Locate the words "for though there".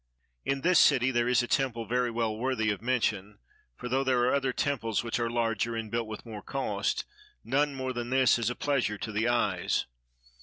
3.75-4.21